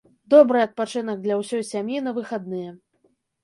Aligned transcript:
Добры 0.33 0.61
адпачынак 0.67 1.21
для 1.27 1.39
ўсёй 1.43 1.63
сям'і 1.71 2.03
на 2.09 2.17
выхадныя. 2.19 2.69